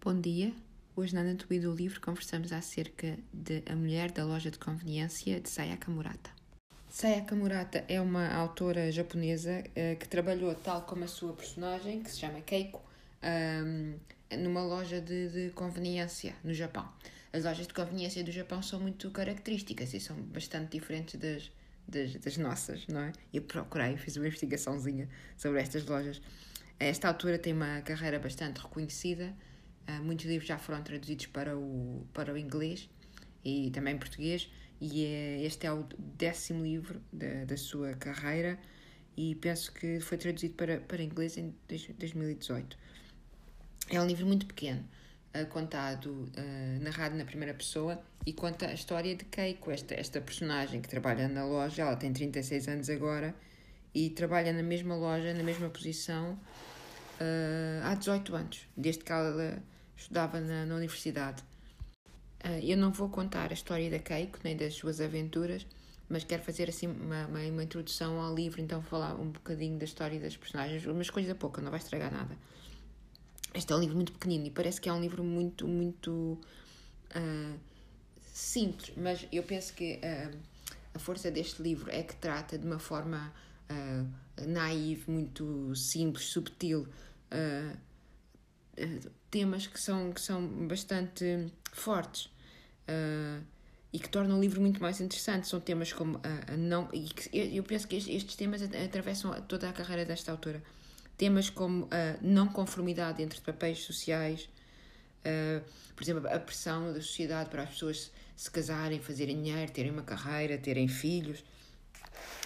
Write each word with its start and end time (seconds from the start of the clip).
Bom 0.00 0.20
dia. 0.20 0.52
Hoje 0.94 1.12
na 1.12 1.22
Anatomia 1.22 1.60
do 1.60 1.74
Livro 1.74 2.00
conversamos 2.00 2.52
acerca 2.52 3.18
de 3.34 3.64
A 3.68 3.74
Mulher 3.74 4.12
da 4.12 4.24
Loja 4.24 4.48
de 4.48 4.56
Conveniência 4.56 5.40
de 5.40 5.50
Sayaka 5.50 5.90
Murata. 5.90 6.30
Sayaka 6.88 7.34
Murata 7.34 7.84
é 7.88 8.00
uma 8.00 8.28
autora 8.32 8.92
japonesa 8.92 9.58
uh, 9.60 9.98
que 9.98 10.06
trabalhou, 10.06 10.54
tal 10.54 10.82
como 10.82 11.02
a 11.02 11.08
sua 11.08 11.32
personagem, 11.32 12.00
que 12.00 12.12
se 12.12 12.20
chama 12.20 12.40
Keiko, 12.40 12.80
um, 13.66 13.94
numa 14.38 14.62
loja 14.62 15.00
de, 15.00 15.30
de 15.30 15.50
conveniência 15.50 16.32
no 16.44 16.54
Japão. 16.54 16.88
As 17.32 17.42
lojas 17.42 17.66
de 17.66 17.74
conveniência 17.74 18.22
do 18.22 18.30
Japão 18.30 18.62
são 18.62 18.78
muito 18.78 19.10
características 19.10 19.92
e 19.94 19.98
são 19.98 20.16
bastante 20.16 20.78
diferentes 20.78 21.20
das, 21.20 21.50
das, 21.88 22.14
das 22.14 22.36
nossas, 22.36 22.86
não 22.86 23.00
é? 23.00 23.12
Eu 23.34 23.42
procurei, 23.42 23.96
fiz 23.96 24.16
uma 24.16 24.28
investigaçãozinha 24.28 25.08
sobre 25.36 25.60
estas 25.60 25.84
lojas. 25.84 26.22
Esta 26.78 27.08
altura 27.08 27.36
tem 27.36 27.52
uma 27.52 27.80
carreira 27.80 28.20
bastante 28.20 28.60
reconhecida, 28.60 29.34
uh, 29.88 30.02
muitos 30.02 30.26
livros 30.26 30.46
já 30.46 30.58
foram 30.58 30.82
traduzidos 30.82 31.26
para 31.26 31.56
o, 31.56 32.06
para 32.12 32.32
o 32.32 32.38
inglês 32.38 32.88
e 33.44 33.70
também 33.70 33.96
português, 33.96 34.50
e 34.80 35.04
é, 35.04 35.42
este 35.42 35.66
é 35.66 35.72
o 35.72 35.84
décimo 36.16 36.62
livro 36.62 37.00
da, 37.12 37.44
da 37.44 37.56
sua 37.56 37.94
carreira 37.94 38.58
e 39.16 39.34
penso 39.34 39.72
que 39.72 39.98
foi 40.00 40.16
traduzido 40.16 40.54
para, 40.54 40.78
para 40.78 41.02
inglês 41.02 41.36
em 41.36 41.52
2018. 41.68 42.78
É 43.90 44.00
um 44.00 44.06
livro 44.06 44.26
muito 44.26 44.46
pequeno, 44.46 44.86
uh, 45.34 45.46
contado, 45.46 46.06
uh, 46.06 46.82
narrado 46.82 47.16
na 47.16 47.24
primeira 47.24 47.54
pessoa 47.54 48.00
e 48.24 48.32
conta 48.32 48.66
a 48.66 48.74
história 48.74 49.16
de 49.16 49.24
Keiko, 49.24 49.70
esta, 49.70 49.94
esta 49.94 50.20
personagem 50.20 50.80
que 50.80 50.88
trabalha 50.88 51.26
na 51.28 51.44
loja, 51.44 51.82
ela 51.82 51.96
tem 51.96 52.12
36 52.12 52.68
anos 52.68 52.90
agora 52.90 53.34
e 53.94 54.10
trabalha 54.10 54.52
na 54.52 54.62
mesma 54.62 54.94
loja, 54.94 55.34
na 55.34 55.42
mesma 55.42 55.68
posição 55.70 56.38
uh, 57.20 57.84
há 57.84 57.94
18 57.94 58.36
anos, 58.36 58.68
desde 58.76 59.02
que 59.02 59.10
ela 59.10 59.62
estudava 59.98 60.40
na, 60.40 60.64
na 60.64 60.76
universidade. 60.76 61.42
Uh, 62.44 62.62
eu 62.62 62.76
não 62.76 62.92
vou 62.92 63.08
contar 63.08 63.50
a 63.50 63.54
história 63.54 63.90
da 63.90 63.98
Keiko, 63.98 64.38
nem 64.44 64.56
das 64.56 64.74
suas 64.74 65.00
aventuras, 65.00 65.66
mas 66.08 66.24
quero 66.24 66.42
fazer 66.42 66.68
assim 66.68 66.86
uma, 66.86 67.26
uma, 67.26 67.40
uma, 67.40 67.62
introdução 67.62 68.20
ao 68.20 68.34
livro, 68.34 68.60
então 68.60 68.80
falar 68.80 69.14
um 69.14 69.30
bocadinho 69.30 69.76
da 69.76 69.84
história 69.84 70.18
das 70.18 70.36
personagens, 70.36 70.86
mas 70.86 71.10
coisa 71.10 71.34
pouca, 71.34 71.60
não 71.60 71.70
vai 71.70 71.80
estragar 71.80 72.12
nada. 72.12 72.36
Este 73.52 73.72
é 73.72 73.76
um 73.76 73.80
livro 73.80 73.96
muito 73.96 74.12
pequenino 74.12 74.46
e 74.46 74.50
parece 74.50 74.80
que 74.80 74.88
é 74.88 74.92
um 74.92 75.00
livro 75.00 75.24
muito, 75.24 75.66
muito 75.66 76.38
uh, 77.10 77.58
simples, 78.32 78.92
mas 78.96 79.26
eu 79.32 79.42
penso 79.42 79.74
que 79.74 79.96
uh, 79.96 80.38
a 80.94 80.98
força 80.98 81.30
deste 81.30 81.60
livro 81.60 81.90
é 81.90 82.02
que 82.02 82.14
trata 82.16 82.56
de 82.56 82.64
uma 82.64 82.78
forma 82.78 83.32
uh, 83.68 84.46
naive, 84.46 85.10
muito 85.10 85.74
simples, 85.74 86.26
subtil, 86.26 86.86
temas 89.30 89.66
que 89.66 89.80
são, 89.80 90.12
que 90.12 90.20
são 90.20 90.46
bastante 90.66 91.52
fortes 91.72 92.30
e 93.92 93.98
que 93.98 94.08
tornam 94.08 94.38
o 94.38 94.40
livro 94.40 94.60
muito 94.60 94.80
mais 94.80 95.00
interessante. 95.00 95.46
São 95.48 95.60
temas 95.60 95.92
como 95.92 96.20
a, 96.22 96.56
não. 96.56 96.88
E 96.92 97.02
que, 97.02 97.28
eu 97.36 97.62
penso 97.62 97.86
que 97.86 97.96
estes 97.96 98.34
temas 98.36 98.62
atravessam 98.62 99.32
toda 99.42 99.68
a 99.68 99.72
carreira 99.72 100.04
desta 100.04 100.30
autora 100.30 100.62
Temas 101.18 101.50
como 101.50 101.88
a 101.90 102.16
não 102.22 102.46
conformidade 102.46 103.20
entre 103.20 103.40
papéis 103.40 103.80
sociais, 103.80 104.48
uh, 105.24 105.64
por 105.96 106.04
exemplo, 106.04 106.28
a 106.28 106.38
pressão 106.38 106.92
da 106.92 107.00
sociedade 107.00 107.50
para 107.50 107.64
as 107.64 107.70
pessoas 107.70 108.12
se 108.36 108.48
casarem, 108.48 109.00
fazerem 109.00 109.42
dinheiro, 109.42 109.72
terem 109.72 109.90
uma 109.90 110.04
carreira, 110.04 110.56
terem 110.56 110.86
filhos, 110.86 111.40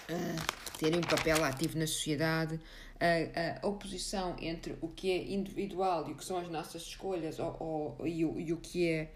uh, 0.09 0.79
terem 0.79 0.97
um 0.97 1.03
papel 1.03 1.43
ativo 1.43 1.77
na 1.77 1.85
sociedade, 1.85 2.59
a, 3.03 3.65
a, 3.65 3.67
oposição 3.67 4.35
entre 4.39 4.77
o 4.79 4.87
que 4.87 5.11
é 5.11 5.33
individual 5.33 6.07
e 6.07 6.13
o 6.13 6.15
que 6.15 6.23
são 6.23 6.37
as 6.37 6.49
nossas 6.49 6.83
escolhas 6.83 7.37
ou, 7.37 7.97
ou 7.99 8.07
e, 8.07 8.23
o, 8.23 8.39
e 8.39 8.53
o 8.53 8.57
que 8.57 8.89
é 8.89 9.11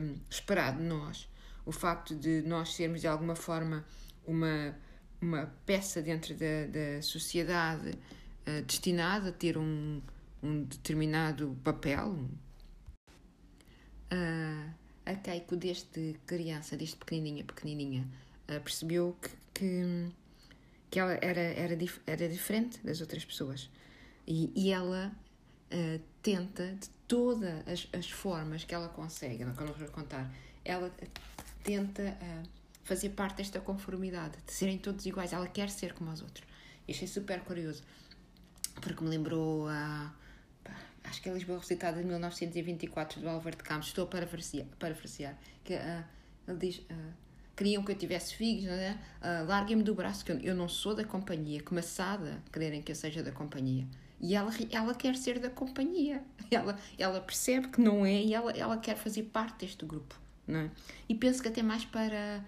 um, 0.00 0.16
esperado 0.30 0.78
de 0.78 0.84
nós. 0.84 1.28
O 1.66 1.72
facto 1.72 2.16
de 2.16 2.42
nós 2.42 2.74
sermos 2.74 3.02
de 3.02 3.06
alguma 3.06 3.36
forma 3.36 3.84
uma, 4.26 4.74
uma 5.20 5.52
peça 5.66 6.00
dentro 6.00 6.34
da, 6.34 6.66
da 6.66 7.02
sociedade 7.02 7.90
uh, 7.90 8.62
destinado 8.62 9.28
a 9.28 9.32
ter 9.32 9.58
um, 9.58 10.00
um 10.42 10.64
determinado 10.64 11.56
papel. 11.62 12.16
Uh, 14.10 14.72
a 15.04 15.14
Keiko, 15.14 15.56
desde 15.56 16.14
criança, 16.26 16.76
desde 16.76 16.96
pequenininha, 16.96 17.44
pequenininha, 17.44 18.08
uh, 18.48 18.60
percebeu 18.60 19.16
que, 19.20 19.30
que, 19.54 20.12
que, 20.92 21.00
ela 21.00 21.18
era, 21.22 21.40
era, 21.40 21.74
era 22.06 22.28
diferente 22.28 22.78
das 22.84 23.00
outras 23.00 23.24
pessoas. 23.24 23.70
E, 24.26 24.52
e 24.54 24.70
ela 24.70 25.10
uh, 25.72 26.00
tenta, 26.22 26.66
de 26.74 26.88
todas 27.08 27.66
as, 27.66 27.88
as 27.98 28.10
formas 28.10 28.62
que 28.64 28.74
ela 28.74 28.90
consegue, 28.90 29.42
não, 29.42 29.54
que 29.54 29.62
eu 29.62 29.66
não 29.68 29.72
vou 29.72 29.88
contar, 29.88 30.30
ela 30.62 30.92
tenta 31.64 32.02
uh, 32.02 32.48
fazer 32.84 33.08
parte 33.08 33.38
desta 33.38 33.58
conformidade, 33.58 34.36
de 34.46 34.52
serem 34.52 34.76
todos 34.76 35.06
iguais. 35.06 35.32
Ela 35.32 35.48
quer 35.48 35.70
ser 35.70 35.94
como 35.94 36.10
os 36.12 36.20
outros. 36.20 36.46
E 36.86 36.92
achei 36.92 37.08
super 37.08 37.40
curioso 37.40 37.82
porque 38.82 39.02
me 39.02 39.08
lembrou 39.08 39.66
a. 39.68 40.12
acho 41.04 41.22
que 41.22 41.28
é 41.30 41.32
Lisboa 41.32 41.58
Recitada 41.58 41.98
de 41.98 42.04
1924 42.04 43.18
do 43.18 43.30
Álvaro 43.30 43.56
de 43.56 43.62
Campos, 43.62 43.88
estou 43.88 44.04
a 44.04 44.06
parafrasear, 44.08 44.66
parafrasear 44.78 45.38
que 45.64 45.74
uh, 45.74 46.04
ele 46.46 46.58
diz. 46.58 46.82
Queriam 47.62 47.84
que 47.84 47.92
eu 47.92 47.96
tivesse 47.96 48.34
filhos, 48.34 48.64
não 48.64 48.72
é? 48.72 48.98
Uh, 49.20 49.46
Larguem-me 49.46 49.84
do 49.84 49.94
braço, 49.94 50.24
que 50.24 50.32
eu, 50.32 50.40
eu 50.40 50.52
não 50.52 50.68
sou 50.68 50.96
da 50.96 51.04
companhia, 51.04 51.62
que 51.62 51.72
maçada 51.72 52.42
quererem 52.52 52.82
que 52.82 52.90
eu 52.90 52.96
seja 52.96 53.22
da 53.22 53.30
companhia. 53.30 53.86
E 54.20 54.34
ela, 54.34 54.50
ela 54.68 54.92
quer 54.96 55.14
ser 55.14 55.38
da 55.38 55.48
companhia, 55.48 56.24
ela, 56.50 56.76
ela 56.98 57.20
percebe 57.20 57.68
que 57.68 57.80
não 57.80 58.04
é 58.04 58.20
e 58.20 58.34
ela, 58.34 58.50
ela 58.50 58.76
quer 58.78 58.96
fazer 58.96 59.22
parte 59.32 59.60
deste 59.60 59.86
grupo, 59.86 60.18
não 60.44 60.58
é? 60.58 60.70
E 61.08 61.14
penso 61.14 61.40
que 61.40 61.46
até 61.46 61.62
mais 61.62 61.84
para. 61.84 62.44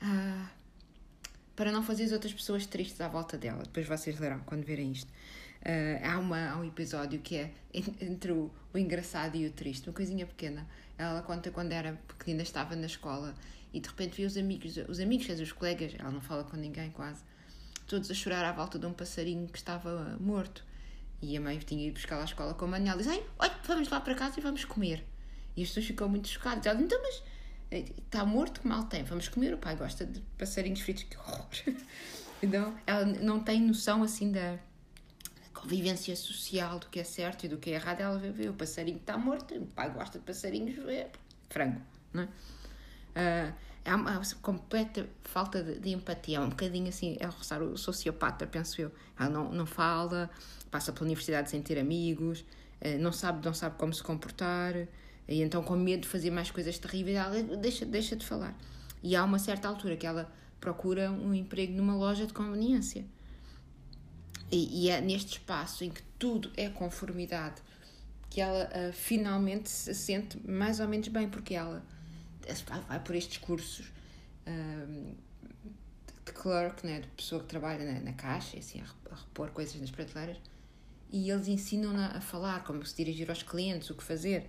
Uh, 0.00 0.58
para 1.56 1.72
não 1.72 1.82
fazer 1.82 2.04
as 2.04 2.12
outras 2.12 2.32
pessoas 2.32 2.64
tristes 2.64 3.00
à 3.00 3.08
volta 3.08 3.36
dela. 3.36 3.64
Depois 3.64 3.88
vocês 3.88 4.20
lerão 4.20 4.38
quando 4.46 4.64
verem 4.64 4.92
isto. 4.92 5.10
Uh, 5.62 5.98
há, 6.08 6.16
uma, 6.16 6.50
há 6.50 6.56
um 6.56 6.64
episódio 6.64 7.18
que 7.18 7.34
é 7.34 7.50
entre 8.00 8.30
o, 8.30 8.48
o, 8.72 8.78
engraçado 8.78 9.34
e 9.34 9.48
o 9.48 9.50
triste, 9.50 9.88
uma 9.88 9.96
coisinha 9.96 10.24
pequena. 10.24 10.64
Ela 10.96 11.22
conta 11.22 11.50
quando 11.50 11.72
era 11.72 11.98
pequena, 12.06 12.42
estava 12.42 12.76
na 12.76 12.86
escola 12.86 13.34
e 13.72 13.80
de 13.80 13.88
repente 13.88 14.16
viu 14.16 14.26
os 14.26 14.36
amigos, 14.36 14.76
os 14.88 15.00
amigos, 15.00 15.28
os 15.40 15.52
colegas, 15.52 15.94
ela 15.98 16.10
não 16.10 16.20
fala 16.20 16.44
com 16.44 16.56
ninguém 16.56 16.90
quase, 16.90 17.22
todos 17.86 18.10
a 18.10 18.14
chorar 18.14 18.44
à 18.44 18.52
volta 18.52 18.78
de 18.78 18.86
um 18.86 18.92
passarinho 18.92 19.48
que 19.48 19.58
estava 19.58 20.16
morto. 20.20 20.64
E 21.20 21.36
a 21.36 21.40
mãe 21.40 21.58
tinha 21.58 21.86
ido 21.88 21.94
buscar 21.94 22.20
à 22.20 22.24
escola 22.24 22.54
com 22.54 22.64
a 22.66 22.68
mãe 22.68 22.84
e 22.84 22.88
ela 22.88 23.02
diz: 23.02 23.10
olha, 23.38 23.52
vamos 23.64 23.88
lá 23.88 24.00
para 24.00 24.14
casa 24.14 24.38
e 24.38 24.42
vamos 24.42 24.64
comer. 24.64 25.04
E 25.56 25.62
as 25.62 25.68
pessoas 25.68 25.86
ficam 25.86 26.08
muito 26.08 26.28
chocadas. 26.28 26.64
Ela 26.64 26.76
diz: 26.76 26.84
Então, 26.84 27.00
mas 27.02 27.22
está 27.98 28.24
morto, 28.24 28.60
que 28.60 28.68
mal 28.68 28.84
tem, 28.84 29.02
vamos 29.02 29.28
comer. 29.28 29.54
O 29.54 29.58
pai 29.58 29.74
gosta 29.74 30.06
de 30.06 30.20
passarinhos 30.38 30.80
fritos, 30.80 31.04
que 31.04 31.16
horror. 31.16 31.46
Então, 32.40 32.78
ela 32.86 33.04
não 33.04 33.40
tem 33.40 33.60
noção 33.60 34.00
assim 34.00 34.30
da 34.30 34.60
convivência 35.52 36.14
social, 36.14 36.78
do 36.78 36.86
que 36.86 37.00
é 37.00 37.02
certo 37.02 37.46
e 37.46 37.48
do 37.48 37.58
que 37.58 37.70
é 37.70 37.74
errado. 37.74 38.00
Ela 38.00 38.16
vê, 38.16 38.48
o 38.48 38.54
passarinho 38.54 38.98
está 38.98 39.18
morto, 39.18 39.56
o 39.56 39.66
pai 39.66 39.90
gosta 39.90 40.20
de 40.20 40.24
passarinhos, 40.24 40.78
é 40.88 41.10
frango, 41.50 41.80
não 42.12 42.22
é? 42.22 42.28
Uh, 43.10 43.54
há 43.84 43.96
uma 43.96 44.20
completa 44.42 45.08
falta 45.22 45.62
de, 45.62 45.78
de, 45.78 45.90
empatia, 45.90 46.38
é 46.38 46.40
um 46.40 46.50
bocadinho 46.50 46.88
assim, 46.88 47.16
é 47.18 47.26
roçar 47.26 47.62
o 47.62 47.76
sociopata, 47.76 48.46
penso 48.46 48.80
eu. 48.80 48.92
Ela 49.18 49.30
não, 49.30 49.50
não 49.50 49.66
fala, 49.66 50.30
passa 50.70 50.92
pela 50.92 51.06
universidade 51.06 51.50
sem 51.50 51.62
ter 51.62 51.78
amigos, 51.78 52.40
uh, 52.40 52.98
não, 53.00 53.12
sabe, 53.12 53.44
não 53.44 53.54
sabe 53.54 53.76
como 53.76 53.92
se 53.92 54.02
comportar 54.02 54.74
e 55.28 55.42
então, 55.42 55.62
com 55.62 55.76
medo 55.76 56.02
de 56.02 56.08
fazer 56.08 56.30
mais 56.30 56.50
coisas 56.50 56.78
terríveis, 56.78 57.16
ela 57.18 57.42
deixa, 57.58 57.84
deixa 57.84 58.16
de 58.16 58.24
falar. 58.24 58.56
E 59.02 59.14
há 59.14 59.22
uma 59.22 59.38
certa 59.38 59.68
altura 59.68 59.94
que 59.94 60.06
ela 60.06 60.32
procura 60.58 61.12
um 61.12 61.34
emprego 61.34 61.74
numa 61.74 61.94
loja 61.94 62.26
de 62.26 62.32
conveniência. 62.32 63.04
E, 64.50 64.84
e 64.84 64.88
é 64.88 65.02
neste 65.02 65.32
espaço 65.32 65.84
em 65.84 65.90
que 65.90 66.02
tudo 66.18 66.50
é 66.56 66.70
conformidade 66.70 67.60
que 68.30 68.40
ela 68.40 68.64
uh, 68.64 68.92
finalmente 68.92 69.68
se 69.68 69.94
sente 69.94 70.38
mais 70.48 70.80
ou 70.80 70.88
menos 70.88 71.08
bem, 71.08 71.28
porque 71.28 71.54
ela 71.54 71.82
vai, 72.66 72.80
vai 72.82 73.00
por 73.00 73.14
estes 73.14 73.38
cursos 73.38 73.86
uh, 74.46 75.16
de 76.24 76.32
clerk, 76.32 76.86
né, 76.86 77.00
de 77.00 77.08
pessoa 77.08 77.40
que 77.40 77.48
trabalha 77.48 77.84
na, 77.84 78.00
na 78.00 78.12
caixa, 78.12 78.58
assim, 78.58 78.80
a 79.10 79.14
repor 79.14 79.50
coisas 79.50 79.80
nas 79.80 79.90
prateleiras, 79.90 80.38
e 81.10 81.30
eles 81.30 81.48
ensinam-na 81.48 82.16
a 82.16 82.20
falar, 82.20 82.64
como 82.64 82.84
se 82.84 82.94
dirigir 82.96 83.30
aos 83.30 83.42
clientes, 83.42 83.88
o 83.88 83.94
que 83.94 84.02
fazer. 84.02 84.46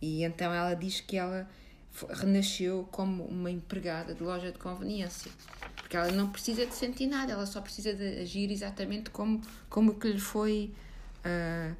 E 0.00 0.24
então 0.24 0.52
ela 0.52 0.74
diz 0.74 1.00
que 1.00 1.16
ela 1.16 1.48
renasceu 2.10 2.86
como 2.92 3.24
uma 3.24 3.50
empregada 3.50 4.14
de 4.14 4.22
loja 4.22 4.52
de 4.52 4.58
conveniência. 4.58 5.30
Porque 5.74 5.96
ela 5.96 6.12
não 6.12 6.30
precisa 6.30 6.66
de 6.66 6.74
sentir 6.74 7.06
nada, 7.06 7.32
ela 7.32 7.46
só 7.46 7.60
precisa 7.60 7.94
de 7.94 8.20
agir 8.20 8.50
exatamente 8.50 9.08
como, 9.10 9.40
como 9.70 9.98
que 9.98 10.08
lhe 10.08 10.20
foi 10.20 10.74
uh, 11.24 11.74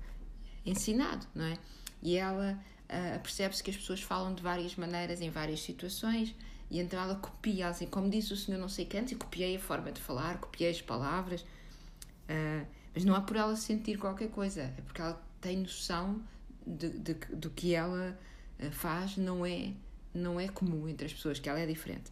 ensinado, 0.64 1.26
não 1.34 1.44
é? 1.44 1.58
E 2.02 2.16
ela 2.16 2.58
uh, 2.90 3.20
percebe-se 3.20 3.62
que 3.62 3.70
as 3.70 3.76
pessoas 3.76 4.02
falam 4.02 4.34
de 4.34 4.42
várias 4.42 4.74
maneiras 4.76 5.20
em 5.20 5.30
várias 5.30 5.60
situações 5.60 6.34
e 6.70 6.80
então 6.80 7.00
ela 7.00 7.14
copia, 7.16 7.68
assim, 7.68 7.86
como 7.86 8.10
disse 8.10 8.32
o 8.32 8.36
senhor 8.36 8.58
não 8.58 8.68
sei 8.68 8.86
quantos, 8.86 9.12
e 9.12 9.14
copiei 9.16 9.56
a 9.56 9.60
forma 9.60 9.92
de 9.92 10.00
falar, 10.00 10.38
copiei 10.38 10.70
as 10.70 10.82
palavras, 10.82 11.42
uh, 11.42 12.66
mas 12.94 13.04
não 13.04 13.16
é 13.16 13.20
por 13.20 13.36
ela 13.36 13.54
sentir 13.56 13.98
qualquer 13.98 14.30
coisa, 14.30 14.62
é 14.62 14.80
porque 14.84 15.00
ela 15.00 15.22
tem 15.40 15.58
noção 15.58 16.20
de, 16.66 16.88
de, 16.90 17.14
do 17.14 17.50
que 17.50 17.74
ela 17.74 18.18
eh, 18.58 18.70
faz 18.70 19.16
não 19.16 19.46
é, 19.46 19.72
não 20.12 20.40
é 20.40 20.48
comum 20.48 20.88
entre 20.88 21.06
as 21.06 21.12
pessoas, 21.12 21.38
que 21.38 21.48
ela 21.48 21.60
é 21.60 21.66
diferente. 21.66 22.10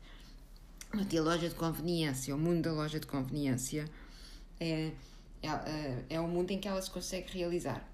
A 0.93 1.21
loja 1.21 1.49
de 1.49 1.55
conveniência, 1.57 2.37
o 2.37 2.39
mundo 2.39 2.63
da 2.63 2.73
loja 2.73 3.01
de 3.01 3.07
conveniência 3.07 3.87
é, 4.61 4.93
é, 5.43 6.05
é 6.11 6.21
o 6.21 6.29
mundo 6.29 6.53
em 6.53 6.61
que 6.61 6.69
ela 6.69 6.81
se 6.81 6.91
consegue 6.91 7.37
realizar. 7.37 7.85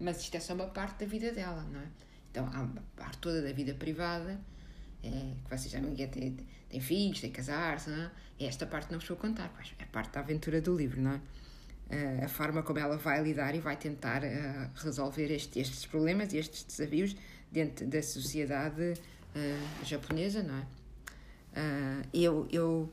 Mas 0.00 0.20
isto 0.20 0.34
é 0.34 0.40
só 0.40 0.54
uma 0.54 0.66
parte 0.66 1.04
da 1.04 1.06
vida 1.06 1.30
dela, 1.30 1.62
não 1.70 1.80
é? 1.80 1.86
Então 2.30 2.48
há 2.52 2.62
uma 2.62 2.82
parte 2.96 3.18
toda 3.18 3.42
da 3.42 3.52
vida 3.52 3.74
privada, 3.74 4.40
é, 5.02 5.08
que 5.44 5.50
vocês 5.50 5.70
já 5.70 5.80
ninguém 5.80 6.08
tem, 6.08 6.36
tem 6.68 6.80
filhos, 6.80 7.20
tem 7.20 7.30
casar-se, 7.30 7.90
não 7.90 8.02
é? 8.02 8.10
Esta 8.40 8.66
parte 8.66 8.90
não 8.92 8.98
vos 8.98 9.08
vou 9.08 9.16
contar, 9.16 9.52
pois 9.54 9.74
é 9.78 9.84
parte 9.84 10.12
da 10.12 10.20
aventura 10.20 10.60
do 10.60 10.76
livro, 10.76 11.00
não 11.00 11.12
é? 11.12 11.20
Uh, 11.90 12.24
a 12.24 12.28
forma 12.28 12.62
como 12.62 12.78
ela 12.78 12.98
vai 12.98 13.22
lidar 13.22 13.54
e 13.54 13.60
vai 13.60 13.74
tentar 13.76 14.22
uh, 14.22 14.70
resolver 14.74 15.32
este, 15.32 15.58
estes 15.58 15.86
problemas 15.86 16.34
e 16.34 16.36
estes 16.36 16.62
desafios 16.62 17.16
dentro 17.50 17.86
da 17.86 18.02
sociedade 18.02 18.92
uh, 18.92 19.84
japonesa, 19.84 20.42
não 20.42 20.56
é? 20.58 20.66
eu, 22.12 22.46
eu 22.52 22.92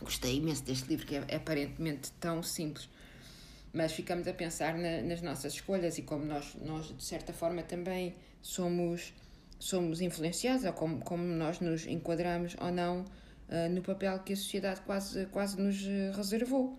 gostei 0.00 0.38
imenso 0.38 0.64
deste 0.64 0.88
livro, 0.88 1.06
que 1.06 1.14
é 1.14 1.36
aparentemente 1.36 2.10
tão 2.18 2.42
simples, 2.42 2.88
mas 3.72 3.92
ficamos 3.92 4.26
a 4.26 4.32
pensar 4.32 4.76
na, 4.76 5.02
nas 5.02 5.22
nossas 5.22 5.54
escolhas 5.54 5.98
e 5.98 6.02
como 6.02 6.24
nós, 6.24 6.54
nós, 6.56 6.96
de 6.96 7.04
certa 7.04 7.32
forma, 7.32 7.62
também 7.62 8.14
somos, 8.40 9.12
somos 9.58 10.00
influenciados, 10.00 10.64
ou 10.64 10.72
como, 10.72 11.00
como 11.00 11.22
nós 11.24 11.60
nos 11.60 11.86
enquadramos 11.86 12.56
ou 12.60 12.70
não 12.70 13.04
no 13.70 13.80
papel 13.80 14.18
que 14.20 14.34
a 14.34 14.36
sociedade 14.36 14.80
quase, 14.82 15.24
quase 15.26 15.58
nos 15.60 15.82
reservou. 16.14 16.78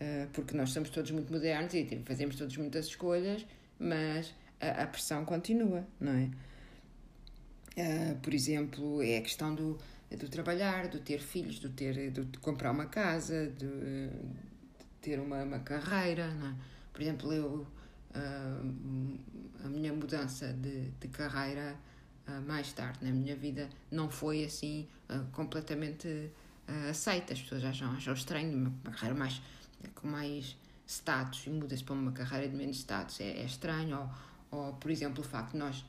Uh, 0.00 0.26
porque 0.32 0.56
nós 0.56 0.70
somos 0.70 0.88
todos 0.88 1.10
muito 1.10 1.30
modernos 1.30 1.74
e 1.74 2.02
fazemos 2.06 2.34
todos 2.34 2.56
muitas 2.56 2.86
escolhas, 2.86 3.44
mas 3.78 4.34
a, 4.58 4.82
a 4.82 4.86
pressão 4.86 5.26
continua, 5.26 5.86
não 6.00 6.12
é? 6.12 6.30
Uh, 7.76 8.16
por 8.20 8.32
exemplo, 8.32 9.02
é 9.02 9.18
a 9.18 9.20
questão 9.20 9.54
do, 9.54 9.78
do 10.10 10.28
trabalhar, 10.28 10.88
do 10.88 11.00
ter 11.00 11.20
filhos, 11.20 11.58
do 11.58 11.68
ter 11.68 12.10
de 12.10 12.38
comprar 12.38 12.70
uma 12.72 12.86
casa, 12.86 13.48
de 13.50 14.08
ter 15.00 15.18
uma, 15.18 15.42
uma, 15.42 15.58
carreira, 15.60 16.24
é? 16.24 16.54
Por 16.92 17.02
exemplo, 17.02 17.32
eu 17.32 17.66
uh, 18.14 19.64
a 19.64 19.68
minha 19.68 19.92
mudança 19.92 20.52
de, 20.52 20.90
de 20.90 21.08
carreira 21.08 21.76
mais 22.46 22.72
tarde 22.72 23.04
na 23.04 23.10
minha 23.10 23.34
vida 23.34 23.68
não 23.90 24.08
foi 24.08 24.44
assim 24.44 24.86
completamente 25.32 26.30
aceita. 26.88 27.32
As 27.32 27.42
pessoas 27.42 27.64
acham, 27.64 27.90
acham 27.90 28.14
estranho, 28.14 28.56
uma 28.56 28.92
carreira 28.92 29.18
mais 29.18 29.42
com 29.96 30.06
mais 30.06 30.56
status 30.86 31.44
e 31.48 31.50
muda-se 31.50 31.82
para 31.82 31.94
uma 31.94 32.12
carreira 32.12 32.48
de 32.48 32.54
menos 32.54 32.76
status 32.76 33.20
é, 33.20 33.30
é 33.30 33.44
estranho. 33.44 34.08
Ou, 34.52 34.58
ou, 34.60 34.72
por 34.74 34.92
exemplo, 34.92 35.24
o 35.24 35.26
facto 35.26 35.52
de 35.52 35.58
nós 35.58 35.84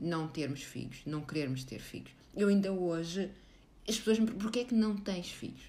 não 0.00 0.28
termos 0.28 0.62
filhos, 0.62 1.02
não 1.06 1.20
querermos 1.22 1.64
ter 1.64 1.80
filhos. 1.80 2.10
Eu 2.34 2.48
ainda 2.48 2.72
hoje, 2.72 3.30
as 3.88 3.96
pessoas 3.96 4.18
me 4.18 4.26
perguntam: 4.26 4.48
porquê 4.48 4.60
é 4.60 4.64
que 4.64 4.74
não 4.74 4.96
tens 4.96 5.30
filhos? 5.30 5.62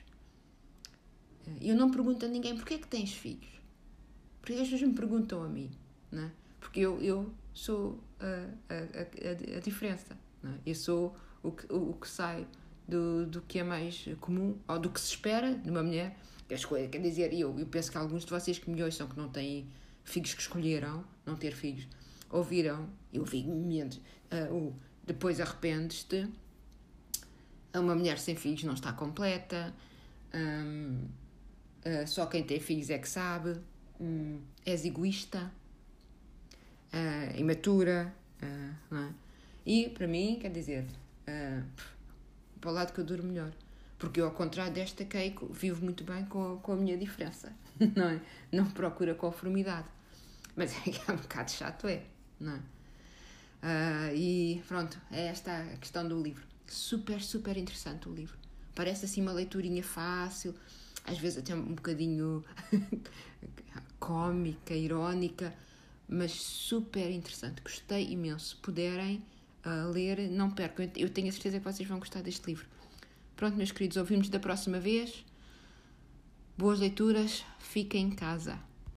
Eu 1.62 1.76
não 1.76 1.92
pergunto 1.92 2.26
a 2.26 2.28
ninguém: 2.28 2.56
porquê 2.56 2.76
é 2.76 2.78
que 2.78 2.88
tens 2.88 3.14
filhos? 3.14 3.62
Porque 4.42 4.54
as 4.54 4.62
pessoas 4.62 4.82
me 4.82 4.94
perguntam 4.94 5.44
a 5.44 5.48
mim, 5.48 5.72
né? 6.12 6.32
Porque 6.60 6.80
eu, 6.80 7.02
eu 7.02 7.32
sou 7.54 8.00
a, 8.20 8.74
a, 8.74 9.56
a, 9.56 9.58
a 9.58 9.60
diferença, 9.60 10.18
né? 10.42 10.60
Eu 10.66 10.76
sou 10.76 11.16
o 11.42 11.52
que, 11.52 11.72
o, 11.72 11.92
o 11.92 11.94
que 11.94 12.08
sai 12.08 12.48
do, 12.88 13.26
do 13.26 13.42
que 13.42 13.60
é 13.60 13.64
mais 13.64 14.06
comum, 14.20 14.58
ou 14.68 14.80
do 14.80 14.90
que 14.90 15.00
se 15.00 15.10
espera 15.10 15.54
de 15.56 15.70
uma 15.70 15.84
mulher 15.84 16.16
as 16.54 16.64
coisas, 16.64 16.90
quer 16.92 17.02
dizer, 17.02 17.34
eu, 17.34 17.58
eu 17.58 17.66
penso 17.66 17.92
que 17.92 17.98
alguns 17.98 18.24
de 18.24 18.30
vocês 18.30 18.60
que 18.60 18.70
me 18.70 18.84
ouçam 18.84 19.08
que 19.08 19.18
não 19.18 19.30
têm 19.30 19.68
filhos 20.04 20.36
que 20.36 20.42
escolheram 20.42 21.04
não 21.26 21.36
ter 21.36 21.54
filhos, 21.56 21.88
ouviram, 22.30 22.88
eu 23.12 23.22
ouvi 23.22 23.44
momentos, 23.44 23.98
uh, 23.98 24.54
o 24.54 24.76
depois 25.04 25.40
arrependes-te, 25.40 26.28
uma 27.74 27.96
mulher 27.96 28.20
sem 28.20 28.36
filhos 28.36 28.64
não 28.64 28.74
está 28.74 28.94
completa, 28.94 29.74
um, 30.34 31.08
uh, 31.86 32.08
só 32.08 32.26
quem 32.26 32.44
tem 32.44 32.60
filhos 32.60 32.90
é 32.90 32.98
que 32.98 33.08
sabe, 33.08 33.60
um, 34.00 34.42
és 34.66 34.86
egoísta, 34.86 35.52
uh, 36.94 37.40
imatura, 37.40 38.14
uh, 38.42 38.96
é? 38.96 39.10
e 39.66 39.90
para 39.90 40.08
mim, 40.08 40.38
quer 40.40 40.52
dizer, 40.52 40.86
para 42.60 42.70
o 42.70 42.74
lado 42.74 42.94
que 42.94 43.00
eu 43.00 43.06
duro 43.06 43.24
melhor. 43.24 43.52
Porque 43.98 44.20
eu, 44.20 44.26
ao 44.26 44.32
contrário 44.32 44.74
desta 44.74 45.06
Keiko, 45.06 45.52
vivo 45.54 45.84
muito 45.84 46.04
bem 46.04 46.26
com, 46.26 46.58
com 46.58 46.74
a 46.74 46.76
minha 46.76 46.98
diferença, 46.98 47.54
não 47.96 48.10
é? 48.10 48.22
Não 48.52 48.70
procura 48.70 49.16
conformidade. 49.16 49.88
Mas 50.56 50.74
é, 50.74 50.92
é 51.08 51.12
um 51.12 51.18
bocado 51.18 51.52
chato, 51.52 51.88
é, 51.88 52.04
não 52.40 52.54
é? 52.54 52.60
Uh, 53.66 54.16
e 54.16 54.64
pronto, 54.68 55.00
é 55.12 55.28
esta 55.28 55.58
a 55.58 55.78
questão 55.78 56.08
do 56.08 56.22
livro. 56.22 56.46
Super, 56.68 57.22
super 57.22 57.58
interessante 57.58 58.08
o 58.08 58.14
livro. 58.14 58.38
Parece 58.76 59.06
assim 59.06 59.22
uma 59.22 59.32
leiturinha 59.32 59.84
fácil, 59.84 60.54
às 61.07 61.18
vezes 61.18 61.40
até 61.40 61.54
um 61.54 61.75
bocadinho 61.75 62.44
cómica, 64.00 64.74
irónica, 64.74 65.54
mas 66.07 66.31
super 66.31 67.10
interessante. 67.12 67.62
Gostei 67.62 68.12
imenso. 68.12 68.57
Puderem 68.62 69.24
uh, 69.66 69.90
ler, 69.92 70.30
não 70.30 70.52
percam. 70.52 70.90
Eu 70.96 71.10
tenho 71.10 71.30
a 71.30 71.31
certeza 71.31 71.60
que 71.60 71.66
vocês 71.66 71.88
vão 71.88 72.00
gostar 72.00 72.22
deste 72.22 72.46
livro. 72.48 72.66
Pronto, 73.36 73.57
meus 73.57 73.72
queridos, 73.72 73.98
ouvimos 73.98 74.30
da 74.30 74.40
próxima 74.40 74.80
vez. 74.80 75.25
Boas 76.57 76.80
leituras, 76.80 77.44
fiquem 77.60 78.06
em 78.06 78.12
casa. 78.12 78.58